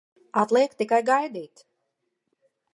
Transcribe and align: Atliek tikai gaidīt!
Atliek 0.43 0.73
tikai 0.79 1.03
gaidīt! 1.11 1.65